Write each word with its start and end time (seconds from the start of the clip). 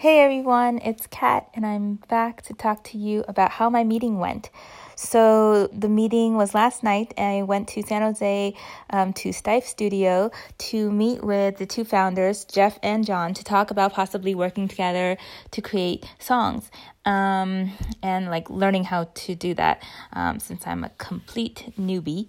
Hey 0.00 0.20
everyone, 0.20 0.78
it's 0.84 1.08
Kat, 1.08 1.48
and 1.54 1.66
I'm 1.66 1.96
back 2.08 2.42
to 2.42 2.54
talk 2.54 2.84
to 2.84 2.96
you 2.96 3.24
about 3.26 3.50
how 3.50 3.68
my 3.68 3.82
meeting 3.82 4.20
went. 4.20 4.48
So, 4.94 5.66
the 5.72 5.88
meeting 5.88 6.36
was 6.36 6.54
last 6.54 6.84
night, 6.84 7.12
and 7.16 7.40
I 7.40 7.42
went 7.42 7.66
to 7.70 7.82
San 7.82 8.02
Jose 8.02 8.54
um, 8.90 9.12
to 9.14 9.30
Stife 9.30 9.64
Studio 9.64 10.30
to 10.58 10.92
meet 10.92 11.24
with 11.24 11.56
the 11.56 11.66
two 11.66 11.84
founders, 11.84 12.44
Jeff 12.44 12.78
and 12.80 13.04
John, 13.04 13.34
to 13.34 13.42
talk 13.42 13.72
about 13.72 13.92
possibly 13.92 14.36
working 14.36 14.68
together 14.68 15.16
to 15.50 15.60
create 15.60 16.06
songs 16.20 16.70
um, 17.04 17.72
and 18.00 18.26
like 18.26 18.48
learning 18.50 18.84
how 18.84 19.04
to 19.14 19.34
do 19.34 19.54
that 19.54 19.82
um, 20.12 20.38
since 20.38 20.64
I'm 20.64 20.84
a 20.84 20.90
complete 20.90 21.72
newbie 21.76 22.28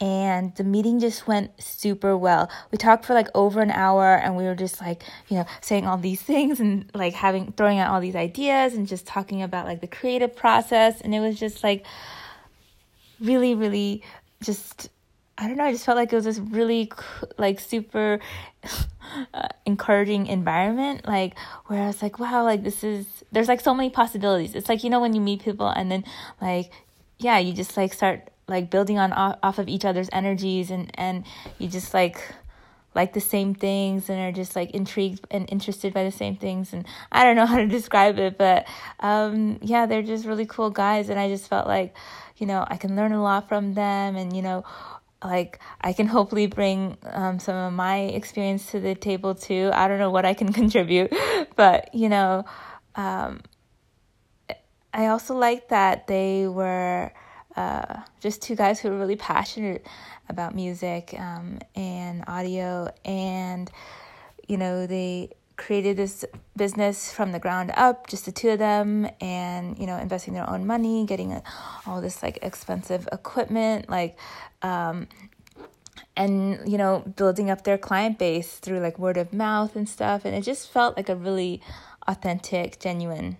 and 0.00 0.54
the 0.56 0.64
meeting 0.64 1.00
just 1.00 1.26
went 1.26 1.50
super 1.62 2.16
well. 2.16 2.50
We 2.70 2.78
talked 2.78 3.06
for 3.06 3.14
like 3.14 3.28
over 3.34 3.60
an 3.60 3.70
hour 3.70 4.16
and 4.16 4.36
we 4.36 4.44
were 4.44 4.54
just 4.54 4.80
like, 4.80 5.02
you 5.28 5.38
know, 5.38 5.46
saying 5.60 5.86
all 5.86 5.96
these 5.96 6.20
things 6.32 6.60
and 6.60 6.90
like 6.94 7.14
having 7.14 7.52
throwing 7.52 7.78
out 7.78 7.92
all 7.92 8.00
these 8.00 8.16
ideas 8.16 8.74
and 8.74 8.86
just 8.86 9.06
talking 9.06 9.42
about 9.42 9.66
like 9.66 9.80
the 9.80 9.86
creative 9.86 10.36
process 10.36 11.00
and 11.00 11.14
it 11.14 11.20
was 11.20 11.38
just 11.38 11.64
like 11.64 11.86
really 13.20 13.54
really 13.54 14.02
just 14.42 14.90
I 15.38 15.48
don't 15.48 15.58
know, 15.58 15.64
I 15.64 15.72
just 15.72 15.84
felt 15.84 15.96
like 15.96 16.12
it 16.12 16.16
was 16.16 16.24
this 16.24 16.38
really 16.38 16.90
like 17.36 17.60
super 17.60 18.20
uh, 19.34 19.48
encouraging 19.66 20.26
environment 20.26 21.06
like 21.06 21.38
where 21.66 21.82
I 21.82 21.86
was 21.86 22.02
like, 22.02 22.18
wow, 22.18 22.42
like 22.42 22.62
this 22.62 22.84
is 22.84 23.06
there's 23.32 23.48
like 23.48 23.60
so 23.60 23.74
many 23.74 23.90
possibilities. 23.90 24.54
It's 24.54 24.68
like, 24.68 24.84
you 24.84 24.90
know, 24.90 25.00
when 25.00 25.14
you 25.14 25.20
meet 25.20 25.42
people 25.42 25.68
and 25.68 25.90
then 25.90 26.04
like 26.40 26.70
yeah, 27.18 27.38
you 27.38 27.54
just 27.54 27.76
like 27.78 27.94
start 27.94 28.30
like 28.48 28.70
building 28.70 28.98
on 28.98 29.12
off 29.12 29.58
of 29.58 29.68
each 29.68 29.84
other's 29.84 30.08
energies 30.12 30.70
and 30.70 30.90
and 30.94 31.24
you 31.58 31.68
just 31.68 31.92
like 31.94 32.20
like 32.94 33.12
the 33.12 33.20
same 33.20 33.54
things 33.54 34.08
and 34.08 34.18
are 34.18 34.32
just 34.32 34.56
like 34.56 34.70
intrigued 34.70 35.26
and 35.30 35.46
interested 35.50 35.92
by 35.92 36.02
the 36.02 36.10
same 36.10 36.34
things. 36.34 36.72
And 36.72 36.86
I 37.12 37.24
don't 37.24 37.36
know 37.36 37.44
how 37.44 37.58
to 37.58 37.66
describe 37.78 38.18
it 38.18 38.38
but 38.38 38.66
um 39.00 39.58
yeah 39.62 39.86
they're 39.86 40.02
just 40.02 40.26
really 40.26 40.46
cool 40.46 40.70
guys. 40.70 41.08
And 41.08 41.18
I 41.18 41.28
just 41.28 41.48
felt 41.48 41.66
like 41.66 41.96
you 42.36 42.46
know 42.46 42.64
I 42.68 42.76
can 42.76 42.96
learn 42.96 43.12
a 43.12 43.22
lot 43.22 43.48
from 43.48 43.74
them. 43.74 44.16
And 44.16 44.34
you 44.34 44.42
know 44.42 44.64
like 45.24 45.58
I 45.80 45.92
can 45.92 46.06
hopefully 46.06 46.46
bring 46.46 46.96
um, 47.04 47.38
some 47.38 47.56
of 47.56 47.72
my 47.72 48.00
experience 48.00 48.70
to 48.70 48.80
the 48.80 48.94
table 48.94 49.34
too. 49.34 49.70
I 49.72 49.88
don't 49.88 49.98
know 49.98 50.10
what 50.10 50.24
I 50.24 50.34
can 50.34 50.52
contribute, 50.60 51.12
but 51.56 51.94
you 51.94 52.08
know, 52.08 52.44
um, 52.94 53.40
I 54.92 55.06
also 55.06 55.34
like 55.34 55.68
that 55.68 56.06
they 56.06 56.46
were 56.46 57.12
uh, 57.56 58.00
just 58.20 58.42
two 58.42 58.54
guys 58.54 58.80
who 58.80 58.90
were 58.90 58.98
really 58.98 59.16
passionate 59.16 59.86
about 60.28 60.54
music 60.54 61.14
um, 61.18 61.58
and 61.74 62.24
audio, 62.26 62.92
and 63.04 63.70
you 64.46 64.56
know 64.56 64.86
they 64.86 65.30
created 65.56 65.96
this 65.96 66.24
business 66.56 67.10
from 67.10 67.32
the 67.32 67.38
ground 67.38 67.72
up, 67.76 68.06
just 68.08 68.26
the 68.26 68.32
two 68.32 68.50
of 68.50 68.58
them, 68.58 69.08
and 69.20 69.78
you 69.78 69.86
know 69.86 69.96
investing 69.96 70.34
their 70.34 70.48
own 70.48 70.66
money, 70.66 71.06
getting 71.06 71.40
all 71.86 72.00
this 72.00 72.22
like 72.22 72.38
expensive 72.42 73.08
equipment, 73.12 73.88
like. 73.88 74.18
Um, 74.62 75.08
and 76.16 76.60
you 76.70 76.78
know 76.78 77.00
building 77.16 77.50
up 77.50 77.64
their 77.64 77.78
client 77.78 78.18
base 78.18 78.58
through 78.58 78.80
like 78.80 78.98
word 78.98 79.16
of 79.16 79.32
mouth 79.32 79.76
and 79.76 79.88
stuff 79.88 80.24
and 80.24 80.34
it 80.34 80.42
just 80.42 80.70
felt 80.70 80.96
like 80.96 81.08
a 81.08 81.16
really 81.16 81.60
authentic 82.08 82.80
genuine 82.80 83.36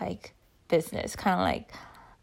like 0.00 0.34
business 0.68 1.14
kind 1.14 1.34
of 1.34 1.44
like 1.44 1.72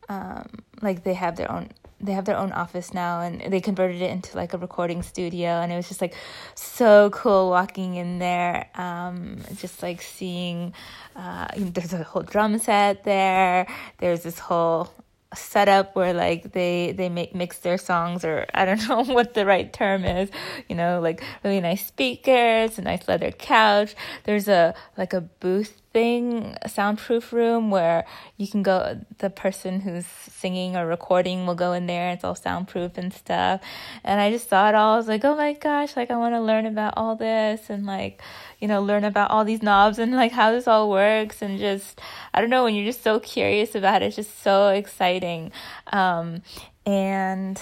um, 0.09 0.47
like 0.81 1.03
they 1.03 1.13
have 1.13 1.35
their 1.35 1.51
own 1.51 1.69
they 2.01 2.11
have 2.11 2.25
their 2.25 2.37
own 2.37 2.51
office 2.51 2.93
now 2.93 3.21
and 3.21 3.51
they 3.51 3.61
converted 3.61 4.01
it 4.01 4.11
into 4.11 4.35
like 4.35 4.53
a 4.53 4.57
recording 4.57 5.01
studio 5.01 5.61
and 5.61 5.71
it 5.71 5.75
was 5.75 5.87
just 5.87 6.01
like 6.01 6.13
so 6.53 7.09
cool 7.11 7.49
walking 7.49 7.95
in 7.95 8.19
there 8.19 8.69
um, 8.75 9.37
just 9.55 9.81
like 9.81 10.01
seeing 10.01 10.73
uh, 11.15 11.47
there's 11.57 11.93
a 11.93 12.03
whole 12.03 12.21
drum 12.21 12.59
set 12.59 13.03
there 13.05 13.65
there's 13.99 14.23
this 14.23 14.39
whole 14.39 14.91
setup 15.35 15.95
where 15.95 16.13
like 16.13 16.53
they 16.53 16.93
they 16.93 17.09
make 17.09 17.35
mix 17.35 17.59
their 17.59 17.77
songs 17.77 18.23
or 18.23 18.45
I 18.53 18.65
don't 18.65 18.87
know 18.87 19.03
what 19.13 19.33
the 19.33 19.45
right 19.45 19.71
term 19.71 20.05
is, 20.05 20.29
you 20.69 20.75
know, 20.75 20.99
like 20.99 21.23
really 21.43 21.61
nice 21.61 21.85
speakers, 21.85 22.77
a 22.77 22.81
nice 22.81 23.07
leather 23.07 23.31
couch. 23.31 23.95
There's 24.23 24.47
a 24.47 24.73
like 24.97 25.13
a 25.13 25.21
booth 25.21 25.81
thing, 25.95 26.57
soundproof 26.67 27.31
room 27.31 27.71
where 27.71 28.05
you 28.35 28.49
can 28.49 28.61
go 28.61 28.99
the 29.19 29.29
person 29.29 29.79
who's 29.79 30.05
singing 30.05 30.75
or 30.75 30.85
recording 30.85 31.47
will 31.47 31.55
go 31.55 31.71
in 31.71 31.87
there, 31.87 32.09
it's 32.09 32.25
all 32.25 32.35
soundproof 32.35 32.97
and 32.97 33.13
stuff. 33.13 33.61
And 34.03 34.19
I 34.19 34.29
just 34.29 34.49
saw 34.49 34.67
it 34.67 34.75
all, 34.75 34.95
I 34.95 34.97
was 34.97 35.07
like, 35.07 35.23
Oh 35.23 35.37
my 35.37 35.53
gosh, 35.53 35.95
like 35.95 36.11
I 36.11 36.17
wanna 36.17 36.41
learn 36.41 36.65
about 36.65 36.95
all 36.97 37.15
this 37.15 37.69
and 37.69 37.85
like, 37.85 38.21
you 38.59 38.67
know, 38.67 38.81
learn 38.81 39.05
about 39.05 39.31
all 39.31 39.45
these 39.45 39.63
knobs 39.63 39.97
and 39.97 40.11
like 40.11 40.33
how 40.33 40.51
this 40.51 40.67
all 40.67 40.89
works 40.89 41.41
and 41.41 41.57
just 41.57 42.01
I 42.33 42.41
don't 42.41 42.49
know, 42.49 42.65
when 42.65 42.75
you're 42.75 42.91
just 42.91 43.01
so 43.01 43.21
curious 43.21 43.73
about 43.73 44.01
it, 44.01 44.07
it's 44.07 44.17
just 44.17 44.43
so 44.43 44.67
exciting. 44.71 45.53
Um, 45.93 46.41
and 46.85 47.57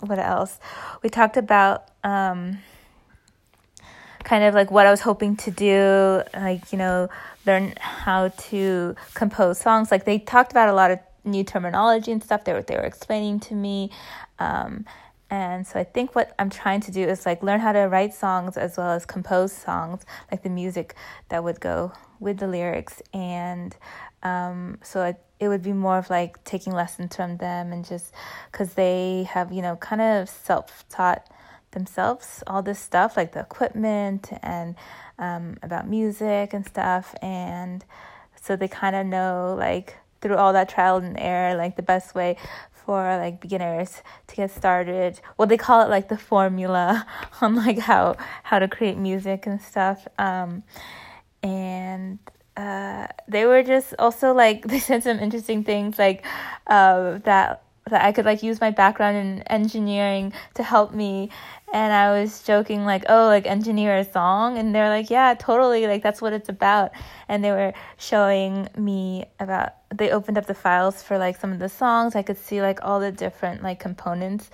what 0.00 0.18
else? 0.18 0.58
We 1.02 1.10
talked 1.10 1.36
about 1.36 1.90
um, 2.02 2.60
kind 4.28 4.44
of 4.44 4.52
like 4.52 4.70
what 4.70 4.86
I 4.86 4.90
was 4.90 5.00
hoping 5.00 5.36
to 5.36 5.50
do, 5.50 6.22
like, 6.34 6.70
you 6.70 6.76
know, 6.76 7.08
learn 7.46 7.72
how 7.80 8.28
to 8.28 8.94
compose 9.14 9.58
songs. 9.58 9.90
Like 9.90 10.04
they 10.04 10.18
talked 10.18 10.52
about 10.52 10.68
a 10.68 10.74
lot 10.74 10.90
of 10.90 10.98
new 11.24 11.44
terminology 11.44 12.12
and 12.12 12.22
stuff 12.22 12.44
they 12.44 12.52
were 12.52 12.60
they 12.62 12.76
were 12.76 12.82
explaining 12.82 13.40
to 13.40 13.54
me. 13.54 13.90
Um, 14.38 14.84
and 15.30 15.66
so 15.66 15.80
I 15.80 15.84
think 15.84 16.14
what 16.14 16.34
I'm 16.38 16.50
trying 16.50 16.80
to 16.82 16.90
do 16.90 17.02
is 17.02 17.24
like 17.24 17.42
learn 17.42 17.60
how 17.60 17.72
to 17.72 17.80
write 17.80 18.12
songs 18.12 18.58
as 18.58 18.76
well 18.76 18.90
as 18.90 19.06
compose 19.06 19.52
songs, 19.52 20.02
like 20.30 20.42
the 20.42 20.50
music 20.50 20.94
that 21.30 21.42
would 21.42 21.60
go 21.60 21.92
with 22.20 22.38
the 22.38 22.48
lyrics. 22.48 23.00
And 23.14 23.74
um, 24.22 24.78
so 24.82 25.04
it, 25.04 25.16
it 25.40 25.48
would 25.48 25.62
be 25.62 25.72
more 25.72 25.96
of 25.96 26.10
like 26.10 26.44
taking 26.44 26.74
lessons 26.74 27.16
from 27.16 27.38
them 27.38 27.72
and 27.72 27.82
just 27.82 28.12
because 28.52 28.74
they 28.74 29.26
have, 29.30 29.52
you 29.52 29.62
know, 29.62 29.76
kind 29.76 30.02
of 30.02 30.28
self 30.28 30.84
taught 30.90 31.26
themselves 31.72 32.42
all 32.46 32.62
this 32.62 32.78
stuff, 32.78 33.16
like 33.16 33.32
the 33.32 33.40
equipment 33.40 34.30
and 34.42 34.74
um, 35.18 35.56
about 35.62 35.88
music 35.88 36.52
and 36.52 36.66
stuff. 36.66 37.14
And 37.22 37.84
so 38.40 38.56
they 38.56 38.68
kind 38.68 38.96
of 38.96 39.06
know, 39.06 39.56
like, 39.58 39.96
through 40.20 40.36
all 40.36 40.52
that 40.52 40.68
trial 40.68 40.96
and 40.96 41.18
error, 41.18 41.56
like 41.56 41.76
the 41.76 41.82
best 41.82 42.14
way 42.14 42.36
for 42.88 43.18
like 43.18 43.40
beginners 43.40 44.02
to 44.26 44.36
get 44.36 44.50
started. 44.50 45.20
Well, 45.36 45.46
they 45.46 45.56
call 45.56 45.82
it 45.82 45.90
like 45.90 46.08
the 46.08 46.18
formula 46.18 47.06
on 47.40 47.54
like 47.54 47.78
how 47.78 48.16
how 48.42 48.58
to 48.58 48.68
create 48.68 48.96
music 48.96 49.46
and 49.46 49.60
stuff. 49.60 50.08
Um, 50.18 50.62
and 51.42 52.18
uh, 52.56 53.06
they 53.28 53.44
were 53.44 53.62
just 53.62 53.94
also 53.98 54.32
like 54.32 54.66
they 54.66 54.80
said 54.80 55.02
some 55.02 55.18
interesting 55.18 55.64
things 55.64 55.98
like 55.98 56.24
uh, 56.66 57.18
that 57.24 57.62
that 57.88 58.04
I 58.04 58.12
could 58.12 58.24
like 58.24 58.42
use 58.42 58.60
my 58.60 58.70
background 58.70 59.16
in 59.16 59.42
engineering 59.42 60.32
to 60.54 60.62
help 60.62 60.92
me 60.92 61.30
and 61.72 61.92
I 61.92 62.18
was 62.18 62.42
joking 62.42 62.84
like, 62.84 63.04
"Oh, 63.08 63.26
like 63.26 63.46
engineer 63.46 63.96
a 63.96 64.04
song." 64.04 64.56
And 64.56 64.74
they're 64.74 64.88
like, 64.88 65.10
"Yeah, 65.10 65.34
totally. 65.38 65.86
Like 65.86 66.02
that's 66.02 66.22
what 66.22 66.32
it's 66.32 66.48
about." 66.48 66.92
And 67.28 67.44
they 67.44 67.50
were 67.50 67.74
showing 67.98 68.68
me 68.76 69.26
about 69.38 69.74
they 69.94 70.10
opened 70.10 70.38
up 70.38 70.46
the 70.46 70.54
files 70.54 71.02
for 71.02 71.18
like 71.18 71.36
some 71.36 71.52
of 71.52 71.58
the 71.58 71.68
songs. 71.68 72.16
I 72.16 72.22
could 72.22 72.38
see 72.38 72.62
like 72.62 72.78
all 72.82 73.00
the 73.00 73.12
different 73.12 73.62
like 73.62 73.80
components 73.80 74.50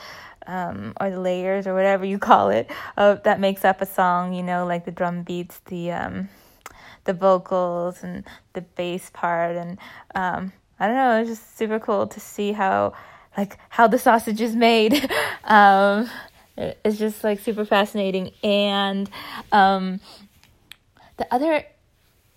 um, 0.47 0.95
or 1.01 1.11
the 1.11 1.21
layers 1.21 1.66
or 1.66 1.75
whatever 1.75 2.05
you 2.05 2.19
call 2.31 2.51
it 2.51 2.71
of 2.97 3.22
that 3.25 3.41
makes 3.41 3.65
up 3.65 3.81
a 3.81 3.87
song, 3.87 4.34
you 4.34 4.43
know, 4.43 4.66
like 4.66 4.84
the 4.84 4.91
drum 4.91 5.22
beats, 5.22 5.61
the 5.66 5.93
um 5.93 6.28
the 7.05 7.12
vocals 7.12 8.03
and 8.03 8.25
the 8.55 8.62
bass 8.62 9.11
part 9.12 9.56
and 9.56 9.78
um 10.15 10.53
I 10.81 10.87
don't 10.89 10.97
know, 10.97 11.16
it 11.16 11.21
was 11.21 11.28
just 11.28 11.56
super 11.56 11.78
cool 11.78 12.06
to 12.09 12.21
see 12.21 12.53
how 12.53 12.95
like 13.37 13.59
how 13.69 13.87
the 13.87 13.99
sausage 13.99 14.41
is 14.41 14.55
made. 14.55 15.11
um, 15.45 16.09
it's 16.56 16.99
just 16.99 17.25
like 17.25 17.41
super 17.41 17.65
fascinating. 17.65 18.31
And 18.43 19.11
um, 19.53 20.00
the 21.17 21.27
other 21.33 21.65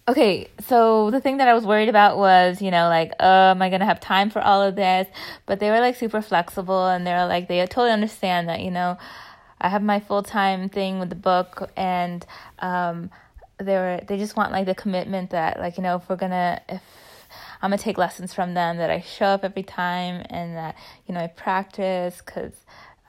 okay, 0.07 0.49
so 0.61 1.11
the 1.11 1.19
thing 1.19 1.38
that 1.38 1.47
I 1.47 1.53
was 1.53 1.65
worried 1.65 1.89
about 1.89 2.17
was, 2.17 2.61
you 2.61 2.71
know, 2.71 2.88
like, 2.88 3.11
oh, 3.19 3.51
am 3.51 3.61
I 3.61 3.69
gonna 3.69 3.85
have 3.85 3.99
time 3.99 4.29
for 4.29 4.41
all 4.41 4.61
of 4.61 4.75
this? 4.75 5.07
But 5.45 5.59
they 5.59 5.69
were 5.69 5.79
like 5.79 5.95
super 5.95 6.21
flexible, 6.21 6.88
and 6.88 7.05
they're 7.05 7.27
like, 7.27 7.47
they 7.47 7.59
totally 7.65 7.91
understand 7.91 8.49
that, 8.49 8.61
you 8.61 8.71
know, 8.71 8.97
I 9.59 9.69
have 9.69 9.83
my 9.83 9.99
full 9.99 10.23
time 10.23 10.69
thing 10.69 10.99
with 10.99 11.09
the 11.09 11.15
book, 11.15 11.71
and 11.75 12.25
um, 12.59 13.11
they 13.57 13.75
were 13.75 14.01
they 14.07 14.17
just 14.17 14.35
want 14.38 14.51
like 14.51 14.65
the 14.65 14.75
commitment 14.75 15.31
that, 15.31 15.59
like, 15.59 15.77
you 15.77 15.83
know, 15.83 15.97
if 15.97 16.09
we're 16.09 16.15
gonna 16.15 16.61
if 16.69 16.81
I'm 17.61 17.71
gonna 17.71 17.77
take 17.77 17.97
lessons 17.97 18.33
from 18.33 18.53
them 18.53 18.77
that 18.77 18.89
I 18.89 19.01
show 19.01 19.27
up 19.27 19.43
every 19.43 19.63
time 19.63 20.25
and 20.29 20.55
that 20.55 20.75
you 21.05 21.13
know 21.13 21.21
I 21.21 21.27
practice 21.27 22.21
because 22.25 22.53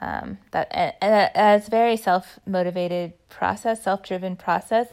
um, 0.01 0.39
that 0.53 0.69
and, 0.71 0.93
and 1.01 1.61
it's 1.61 1.69
very 1.69 1.97
self 1.97 2.39
motivated 2.47 3.13
process, 3.29 3.83
self 3.83 4.03
driven 4.03 4.37
process. 4.37 4.89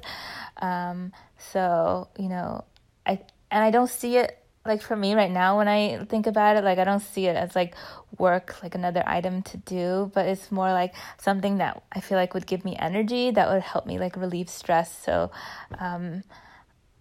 Um, 0.58 1.12
so 1.38 2.08
you 2.18 2.30
know 2.30 2.66
I 3.06 3.20
and 3.52 3.64
I 3.64 3.72
don't 3.72 3.90
see 3.90 4.18
it 4.18 4.42
like 4.66 4.82
for 4.82 4.96
me 4.96 5.14
right 5.14 5.32
now 5.32 5.58
when 5.58 5.68
I 5.68 6.04
think 6.06 6.26
about 6.26 6.58
it, 6.58 6.64
like 6.64 6.80
I 6.80 6.84
don't 6.84 7.02
see 7.02 7.28
it 7.28 7.36
as 7.36 7.56
like 7.56 7.76
work, 8.18 8.62
like 8.64 8.74
another 8.74 9.04
item 9.06 9.44
to 9.44 9.58
do, 9.58 10.12
but 10.14 10.26
it's 10.28 10.52
more 10.52 10.72
like 10.72 10.96
something 11.20 11.60
that 11.60 11.84
I 11.92 12.00
feel 12.00 12.18
like 12.18 12.34
would 12.34 12.48
give 12.48 12.66
me 12.66 12.76
energy 12.78 13.32
that 13.32 13.50
would 13.50 13.62
help 13.62 13.86
me 13.86 14.00
like 14.00 14.16
relieve 14.16 14.50
stress. 14.50 14.98
So, 15.04 15.32
um, 15.78 16.24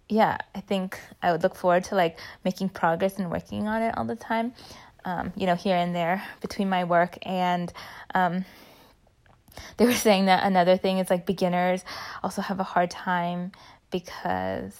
yeah, 0.09 0.37
I 0.53 0.61
think 0.61 0.99
I 1.21 1.31
would 1.31 1.43
look 1.43 1.55
forward 1.55 1.83
to 1.85 1.95
like 1.95 2.19
making 2.43 2.69
progress 2.69 3.17
and 3.17 3.31
working 3.31 3.67
on 3.67 3.81
it 3.81 3.97
all 3.97 4.05
the 4.05 4.15
time. 4.15 4.53
Um, 5.03 5.33
you 5.35 5.45
know, 5.45 5.55
here 5.55 5.75
and 5.75 5.95
there 5.95 6.23
between 6.41 6.69
my 6.69 6.83
work 6.83 7.17
and 7.21 7.71
um, 8.13 8.45
they 9.77 9.85
were 9.85 9.93
saying 9.93 10.25
that 10.25 10.43
another 10.43 10.77
thing 10.77 10.97
is 10.99 11.09
like 11.09 11.25
beginners 11.25 11.83
also 12.23 12.41
have 12.41 12.59
a 12.59 12.63
hard 12.63 12.89
time 12.89 13.51
because 13.91 14.75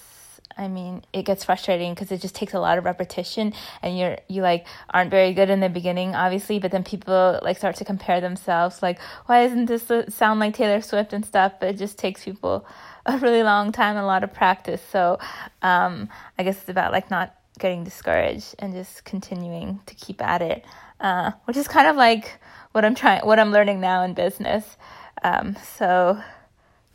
I 0.58 0.70
mean, 0.70 1.04
it 1.12 1.24
gets 1.24 1.44
frustrating 1.44 1.94
because 1.94 2.12
it 2.12 2.22
just 2.22 2.34
takes 2.34 2.54
a 2.54 2.60
lot 2.60 2.78
of 2.78 2.86
repetition 2.86 3.54
and 3.82 3.98
you're 3.98 4.18
you 4.30 4.42
like 4.42 4.66
aren't 4.90 5.12
very 5.12 5.34
good 5.34 5.50
in 5.50 5.60
the 5.60 5.70
beginning 5.70 6.16
obviously, 6.16 6.60
but 6.60 6.72
then 6.72 6.84
people 6.84 7.40
like 7.42 7.58
start 7.58 7.76
to 7.78 7.86
compare 7.86 8.22
themselves 8.22 8.82
like 8.82 9.00
why 9.26 9.44
doesn't 9.46 9.66
this 9.66 9.92
sound 10.14 10.40
like 10.40 10.56
Taylor 10.56 10.82
Swift 10.82 11.14
and 11.14 11.26
stuff? 11.26 11.54
But 11.60 11.70
it 11.70 11.78
just 11.78 11.98
takes 11.98 12.24
people 12.24 12.66
a 13.14 13.18
really 13.20 13.44
long 13.44 13.72
time, 13.72 13.98
a 13.98 14.06
lot 14.06 14.24
of 14.24 14.34
practice. 14.34 14.82
So, 14.92 15.20
um 15.62 16.10
I 16.38 16.44
guess 16.44 16.58
it's 16.60 16.70
about 16.70 16.92
like 16.92 17.10
not 17.12 17.36
getting 17.60 17.84
discouraged 17.84 18.56
and 18.60 18.74
just 18.74 19.06
continuing 19.06 19.80
to 19.86 19.96
keep 19.96 20.22
at 20.22 20.42
it. 20.42 20.66
Uh 21.00 21.32
which 21.46 21.58
is 21.58 21.68
kind 21.68 21.88
of 21.88 21.96
like 21.96 22.40
what 22.72 22.86
I'm 22.86 22.96
trying 22.96 23.26
what 23.26 23.40
I'm 23.40 23.52
learning 23.52 23.80
now 23.80 24.04
in 24.04 24.14
business. 24.14 24.78
Um 25.24 25.56
so 25.78 26.22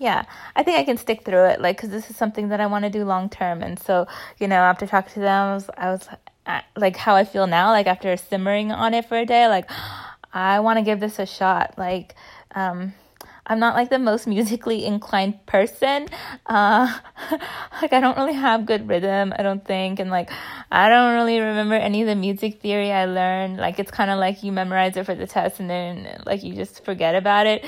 yeah, 0.01 0.25
I 0.57 0.63
think 0.63 0.79
I 0.79 0.85
can 0.85 0.97
stick 0.97 1.25
through 1.27 1.45
it, 1.45 1.61
like, 1.61 1.77
because 1.77 1.91
this 1.91 2.09
is 2.09 2.17
something 2.17 2.49
that 2.49 2.59
I 2.59 2.67
want 2.67 2.87
to 2.87 2.91
do 2.91 3.05
long 3.05 3.29
term. 3.29 3.63
And 3.63 3.79
so, 3.79 4.07
you 4.39 4.49
know, 4.49 4.57
after 4.57 4.87
talking 4.87 5.13
to 5.13 5.21
them, 5.21 5.49
I 5.51 5.55
was, 5.55 5.71
I 5.77 5.91
was 5.91 6.09
like, 6.75 6.97
how 6.97 7.15
I 7.15 7.25
feel 7.25 7.47
now, 7.47 7.69
like, 7.71 7.87
after 7.87 8.17
simmering 8.17 8.73
on 8.73 8.95
it 8.95 9.05
for 9.05 9.19
a 9.19 9.27
day, 9.27 9.47
like, 9.47 9.71
I 10.33 10.61
want 10.61 10.79
to 10.79 10.83
give 10.83 11.01
this 11.01 11.19
a 11.19 11.27
shot. 11.27 11.75
Like, 11.77 12.15
um, 12.55 12.95
I'm 13.51 13.59
not 13.59 13.75
like 13.75 13.91
the 13.91 13.99
most 13.99 14.29
musically 14.29 14.87
inclined 14.87 15.45
person. 15.45 16.07
Uh, 16.47 16.97
like 17.83 17.93
I 17.93 17.99
don't 18.01 18.17
really 18.17 18.35
have 18.35 18.65
good 18.65 18.89
rhythm, 18.89 19.35
I 19.37 19.43
don't 19.43 19.65
think, 19.65 19.99
and 19.99 20.09
like 20.09 20.31
I 20.71 20.89
don't 20.89 21.15
really 21.15 21.41
remember 21.41 21.75
any 21.75 22.01
of 22.03 22.07
the 22.07 22.15
music 22.15 22.61
theory 22.61 22.93
I 22.93 23.07
learned. 23.07 23.57
Like 23.57 23.81
it's 23.81 23.91
kind 23.91 24.09
of 24.09 24.21
like 24.21 24.45
you 24.45 24.53
memorize 24.53 24.97
it 24.97 25.05
for 25.05 25.17
the 25.17 25.27
test 25.27 25.59
and 25.59 25.69
then 25.69 26.23
like 26.25 26.45
you 26.45 26.55
just 26.55 26.85
forget 26.85 27.17
about 27.17 27.49
it 27.49 27.67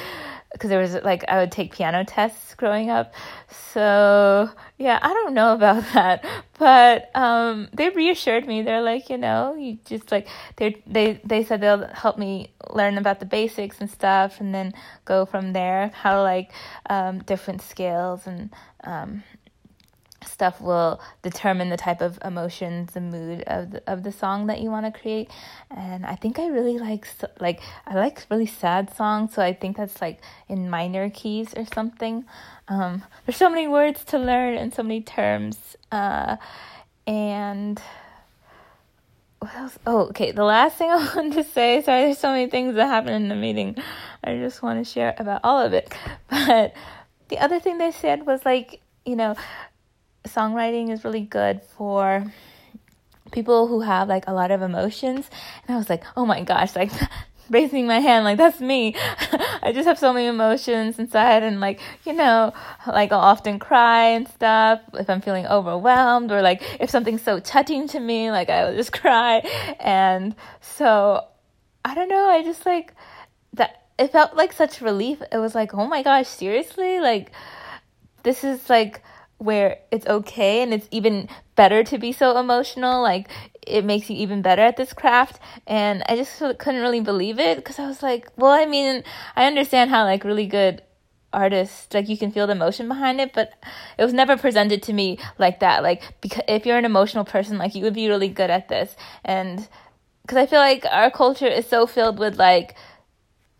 because 0.52 0.70
there 0.70 0.78
was 0.78 0.94
like 1.02 1.24
I 1.26 1.38
would 1.38 1.50
take 1.50 1.74
piano 1.74 2.04
tests 2.04 2.54
growing 2.54 2.88
up. 2.88 3.12
So 3.50 4.50
yeah, 4.78 5.00
I 5.02 5.12
don't 5.12 5.34
know 5.34 5.52
about 5.52 5.82
that, 5.94 6.24
but 6.62 7.10
um, 7.16 7.68
they 7.72 7.88
reassured 7.90 8.46
me. 8.46 8.62
They're 8.62 8.82
like, 8.82 9.10
you 9.10 9.18
know, 9.18 9.56
you 9.56 9.78
just 9.84 10.12
like 10.12 10.28
they 10.56 10.80
they 10.86 11.20
they 11.24 11.42
said 11.42 11.60
they'll 11.60 11.88
help 11.88 12.18
me 12.18 12.52
learn 12.70 12.98
about 12.98 13.18
the 13.18 13.26
basics 13.26 13.80
and 13.80 13.90
stuff, 13.90 14.40
and 14.40 14.54
then 14.54 14.72
go 15.04 15.26
from 15.26 15.52
there. 15.54 15.90
How 15.92 16.22
like 16.22 16.52
um, 16.88 17.18
different 17.24 17.62
scales 17.62 18.26
and 18.28 18.50
um, 18.84 19.24
stuff 20.26 20.60
will 20.60 21.00
determine 21.22 21.68
the 21.68 21.76
type 21.76 22.00
of 22.00 22.18
emotions, 22.24 22.92
the 22.92 23.00
mood 23.00 23.42
of 23.46 23.70
the, 23.70 23.82
of 23.86 24.02
the 24.02 24.12
song 24.12 24.46
that 24.46 24.60
you 24.60 24.70
want 24.70 24.92
to 24.92 25.00
create. 25.00 25.30
And 25.70 26.04
I 26.06 26.16
think 26.16 26.38
I 26.38 26.46
really 26.48 26.78
like 26.78 27.06
like 27.40 27.60
I 27.86 27.94
like 27.94 28.26
really 28.30 28.46
sad 28.46 28.94
songs, 28.94 29.34
so 29.34 29.42
I 29.42 29.52
think 29.52 29.76
that's 29.76 30.00
like 30.00 30.20
in 30.48 30.70
minor 30.70 31.10
keys 31.10 31.54
or 31.56 31.64
something. 31.66 32.24
Um, 32.68 33.02
there's 33.26 33.36
so 33.36 33.50
many 33.50 33.68
words 33.68 34.04
to 34.06 34.18
learn 34.18 34.56
and 34.56 34.72
so 34.72 34.82
many 34.82 35.02
terms. 35.02 35.76
Uh, 35.90 36.36
and 37.06 37.80
what 39.42 39.54
else? 39.56 39.78
Oh, 39.86 40.02
okay. 40.10 40.30
The 40.30 40.44
last 40.44 40.76
thing 40.76 40.90
I 40.92 40.96
wanted 41.14 41.34
to 41.34 41.44
say. 41.44 41.82
Sorry, 41.82 42.02
there's 42.04 42.18
so 42.18 42.30
many 42.30 42.48
things 42.48 42.76
that 42.76 42.86
happened 42.86 43.16
in 43.16 43.28
the 43.28 43.34
meeting. 43.34 43.76
I 44.22 44.36
just 44.36 44.62
want 44.62 44.84
to 44.84 44.90
share 44.90 45.14
about 45.18 45.40
all 45.44 45.60
of 45.60 45.72
it. 45.72 45.92
But 46.30 46.74
the 47.28 47.38
other 47.38 47.60
thing 47.60 47.78
they 47.78 47.92
said 47.92 48.26
was 48.26 48.44
like, 48.44 48.80
you 49.04 49.16
know, 49.16 49.34
songwriting 50.24 50.90
is 50.90 51.04
really 51.04 51.20
good 51.20 51.62
for 51.76 52.24
people 53.32 53.66
who 53.66 53.80
have 53.80 54.08
like 54.08 54.24
a 54.26 54.32
lot 54.32 54.50
of 54.50 54.62
emotions. 54.62 55.28
And 55.66 55.74
I 55.74 55.78
was 55.78 55.90
like, 55.90 56.04
oh 56.16 56.24
my 56.24 56.42
gosh, 56.42 56.76
like 56.76 56.92
raising 57.50 57.86
my 57.86 57.98
hand, 57.98 58.24
like 58.24 58.38
that's 58.38 58.60
me. 58.60 58.94
I 59.62 59.72
just 59.72 59.88
have 59.88 59.98
so 59.98 60.12
many 60.12 60.26
emotions 60.26 60.98
inside 60.98 61.42
and 61.42 61.60
like, 61.60 61.80
you 62.04 62.12
know, 62.12 62.52
like 62.86 63.12
I'll 63.12 63.18
often 63.18 63.58
cry 63.58 64.08
and 64.08 64.28
stuff 64.28 64.80
if 64.94 65.10
I'm 65.10 65.20
feeling 65.20 65.46
overwhelmed 65.46 66.30
or 66.30 66.42
like 66.42 66.62
if 66.80 66.90
something's 66.90 67.22
so 67.22 67.40
touching 67.40 67.88
to 67.88 68.00
me, 68.00 68.30
like 68.30 68.50
I 68.50 68.64
will 68.64 68.76
just 68.76 68.92
cry. 69.00 69.38
And 69.80 70.36
so 70.60 71.26
I 71.84 71.94
don't 71.94 72.08
know, 72.08 72.28
I 72.28 72.42
just 72.44 72.64
like 72.64 72.94
that 73.54 73.82
it 73.98 74.12
felt 74.12 74.36
like 74.36 74.52
such 74.52 74.80
relief. 74.80 75.22
It 75.32 75.38
was 75.38 75.54
like, 75.54 75.74
oh 75.74 75.86
my 75.86 76.02
gosh, 76.02 76.28
seriously? 76.28 77.00
Like 77.00 77.32
this 78.22 78.44
is 78.44 78.70
like 78.70 79.02
where 79.42 79.78
it's 79.90 80.06
okay 80.06 80.62
and 80.62 80.72
it's 80.72 80.86
even 80.90 81.28
better 81.56 81.82
to 81.82 81.98
be 81.98 82.12
so 82.12 82.38
emotional 82.38 83.02
like 83.02 83.28
it 83.66 83.84
makes 83.84 84.08
you 84.10 84.16
even 84.16 84.42
better 84.42 84.62
at 84.62 84.76
this 84.76 84.92
craft. 84.92 85.40
And 85.66 86.02
i 86.08 86.16
just 86.16 86.38
couldn't 86.38 86.80
really 86.80 87.00
believe 87.00 87.38
it 87.38 87.56
because 87.56 87.78
i 87.78 87.86
was 87.86 88.02
like 88.02 88.28
well 88.36 88.52
i 88.52 88.66
mean 88.66 89.04
i 89.36 89.46
understand 89.46 89.90
how 89.90 90.04
like 90.04 90.24
really 90.24 90.46
good 90.46 90.82
artists 91.32 91.92
like 91.94 92.08
you 92.08 92.18
can 92.18 92.30
feel 92.30 92.46
the 92.46 92.52
emotion 92.52 92.88
behind 92.88 93.18
it 93.18 93.32
but 93.32 93.52
it 93.96 94.04
was 94.04 94.12
never 94.12 94.36
presented 94.36 94.82
to 94.82 94.92
me 94.92 95.18
like 95.38 95.60
that. 95.60 95.82
Like 95.82 96.02
because 96.20 96.44
if 96.46 96.66
you're 96.66 96.78
an 96.78 96.84
emotional 96.84 97.24
person 97.24 97.58
like 97.58 97.74
you 97.74 97.82
would 97.84 97.94
be 97.94 98.08
really 98.08 98.28
good 98.28 98.50
at 98.50 98.68
this. 98.68 98.94
And 99.24 99.66
because 100.22 100.38
i 100.38 100.46
feel 100.46 100.60
like 100.60 100.84
our 100.90 101.10
culture 101.10 101.46
is 101.46 101.66
so 101.66 101.86
filled 101.86 102.18
with 102.18 102.36
like 102.36 102.76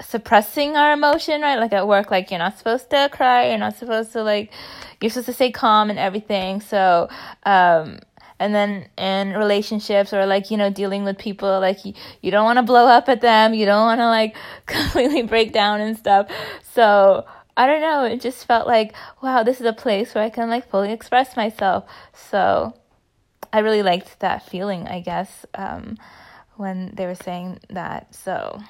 suppressing 0.03 0.77
our 0.77 0.93
emotion, 0.93 1.41
right? 1.41 1.59
Like 1.59 1.73
at 1.73 1.87
work, 1.87 2.11
like 2.11 2.31
you're 2.31 2.39
not 2.39 2.59
supposed 2.59 2.91
to 2.91 3.09
cry, 3.13 3.49
you're 3.49 3.59
not 3.59 3.77
supposed 3.77 4.13
to 4.13 4.23
like, 4.23 4.53
you're 5.03 5.11
supposed 5.11 5.27
to 5.27 5.33
stay 5.33 5.51
calm 5.51 5.91
and 5.91 5.99
everything. 5.99 6.61
So, 6.61 7.09
um, 7.45 8.01
and 8.39 8.55
then 8.55 8.89
in 8.99 9.35
relationships 9.35 10.13
or 10.13 10.27
like, 10.27 10.51
you 10.51 10.57
know, 10.57 10.71
dealing 10.71 11.05
with 11.05 11.19
people, 11.19 11.61
like 11.61 11.85
you, 11.85 11.95
you 12.23 12.31
don't 12.31 12.45
want 12.45 12.59
to 12.59 12.63
blow 12.63 12.87
up 12.87 13.09
at 13.09 13.21
them, 13.21 13.55
you 13.55 13.67
don't 13.67 13.85
want 13.85 14.01
to 14.01 14.07
like 14.07 14.37
completely 14.67 15.23
break 15.23 15.53
down 15.53 15.81
and 15.81 15.97
stuff. 15.97 16.29
So, 16.73 17.25
I 17.57 17.67
don't 17.67 17.83
know, 17.83 18.05
it 18.05 18.21
just 18.21 18.47
felt 18.47 18.67
like, 18.67 18.95
wow, 19.23 19.43
this 19.43 19.61
is 19.61 19.67
a 19.67 19.73
place 19.73 20.15
where 20.15 20.25
I 20.25 20.31
can 20.31 20.49
like 20.49 20.69
fully 20.71 20.93
express 20.93 21.37
myself. 21.37 21.85
So, 22.13 22.75
I 23.53 23.59
really 23.59 23.83
liked 23.83 24.21
that 24.21 24.49
feeling, 24.49 24.89
I 24.89 25.01
guess, 25.01 25.45
um, 25.55 25.99
when 26.57 26.93
they 26.95 27.07
were 27.07 27.15
saying 27.15 27.61
that. 27.69 28.15
So, 28.15 28.61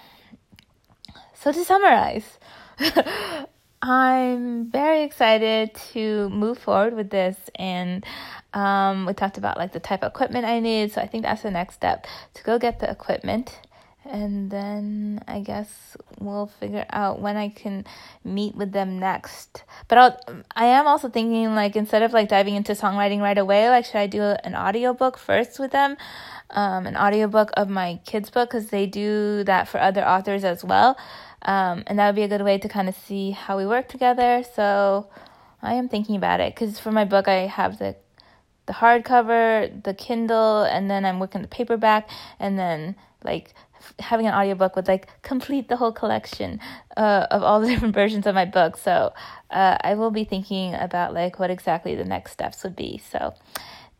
so 1.34 1.52
to 1.52 1.64
summarize, 1.64 2.38
I'm 3.84 4.70
very 4.70 5.02
excited 5.02 5.74
to 5.92 6.28
move 6.28 6.56
forward 6.58 6.94
with 6.94 7.10
this 7.10 7.36
and 7.56 8.06
um, 8.54 9.06
we 9.06 9.12
talked 9.12 9.38
about 9.38 9.56
like 9.56 9.72
the 9.72 9.80
type 9.80 10.04
of 10.04 10.12
equipment 10.12 10.44
I 10.44 10.60
need, 10.60 10.92
so 10.92 11.00
I 11.00 11.08
think 11.08 11.24
that's 11.24 11.42
the 11.42 11.50
next 11.50 11.74
step 11.74 12.06
to 12.34 12.44
go 12.44 12.60
get 12.60 12.78
the 12.78 12.88
equipment 12.88 13.58
and 14.04 14.52
then 14.52 15.20
I 15.26 15.40
guess 15.40 15.96
we'll 16.20 16.46
figure 16.46 16.86
out 16.90 17.20
when 17.20 17.36
I 17.36 17.48
can 17.48 17.84
meet 18.24 18.54
with 18.54 18.70
them 18.70 19.00
next. 19.00 19.64
But 19.88 19.98
I'll, 19.98 20.44
I 20.54 20.66
am 20.66 20.86
also 20.86 21.08
thinking 21.08 21.56
like 21.56 21.74
instead 21.74 22.02
of 22.04 22.12
like 22.12 22.28
diving 22.28 22.54
into 22.54 22.72
songwriting 22.72 23.20
right 23.20 23.38
away, 23.38 23.68
like 23.68 23.84
should 23.84 23.96
I 23.96 24.06
do 24.06 24.22
an 24.22 24.54
audiobook 24.54 25.18
first 25.18 25.58
with 25.58 25.72
them? 25.72 25.96
Um, 26.50 26.86
an 26.86 26.96
audiobook 26.96 27.50
of 27.56 27.68
my 27.68 27.98
kids 28.04 28.30
book 28.30 28.50
because 28.50 28.68
they 28.68 28.86
do 28.86 29.42
that 29.44 29.66
for 29.66 29.80
other 29.80 30.06
authors 30.06 30.44
as 30.44 30.62
well. 30.64 30.96
Um, 31.44 31.82
and 31.86 31.98
that 31.98 32.06
would 32.06 32.16
be 32.16 32.22
a 32.22 32.28
good 32.28 32.42
way 32.42 32.58
to 32.58 32.68
kind 32.68 32.88
of 32.88 32.94
see 32.94 33.32
how 33.32 33.56
we 33.56 33.66
work 33.66 33.88
together. 33.88 34.44
So 34.54 35.08
I 35.60 35.74
am 35.74 35.88
thinking 35.88 36.16
about 36.16 36.40
it 36.40 36.54
because 36.54 36.78
for 36.78 36.92
my 36.92 37.04
book, 37.04 37.28
I 37.28 37.46
have 37.46 37.78
the 37.78 37.96
the 38.66 38.74
hardcover, 38.74 39.82
the 39.82 39.92
Kindle, 39.92 40.62
and 40.62 40.88
then 40.88 41.04
I'm 41.04 41.18
working 41.18 41.42
the 41.42 41.48
paperback, 41.48 42.08
and 42.38 42.56
then 42.56 42.94
like 43.24 43.54
having 43.98 44.26
an 44.26 44.34
audiobook 44.34 44.76
would 44.76 44.86
like 44.86 45.08
complete 45.22 45.68
the 45.68 45.76
whole 45.76 45.92
collection 45.92 46.60
uh, 46.96 47.26
of 47.30 47.42
all 47.42 47.60
the 47.60 47.66
different 47.72 47.94
versions 47.94 48.26
of 48.26 48.34
my 48.34 48.44
book. 48.44 48.76
So 48.76 49.12
uh, 49.50 49.78
I 49.80 49.94
will 49.94 50.10
be 50.10 50.24
thinking 50.24 50.74
about 50.74 51.12
like 51.14 51.38
what 51.38 51.50
exactly 51.50 51.94
the 51.94 52.04
next 52.04 52.32
steps 52.32 52.62
would 52.62 52.76
be. 52.76 52.98
So 53.10 53.34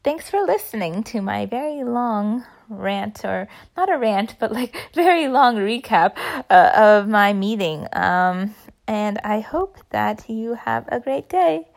thanks 0.02 0.28
for 0.28 0.40
listening 0.42 1.02
to 1.04 1.21
my 1.21 1.47
very 1.47 1.85
long 1.85 2.44
rant 2.68 3.25
or 3.25 3.49
not 3.76 3.92
a 3.92 3.99
rant 3.99 4.37
but 4.38 4.52
like 4.52 4.90
very 4.94 5.28
long 5.28 5.56
recap 5.56 6.16
uh, 6.50 6.71
of 6.75 7.09
my 7.09 7.32
meeting. 7.32 7.87
Um, 7.92 8.54
and 8.88 9.21
i 9.23 9.40
hope 9.40 9.78
that 9.90 10.28
you 10.28 10.54
have 10.54 10.88
a 10.88 11.00
great 11.00 11.28
day. 11.28 11.68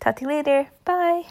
Talk 0.00 0.16
to 0.16 0.22
you 0.22 0.28
later. 0.28 0.68
Bye 0.84 1.24